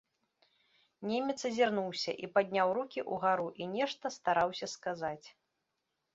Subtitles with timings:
[1.09, 5.27] Немец азірнуўся і падняў рукі ўгару і нешта стараўся сказаць.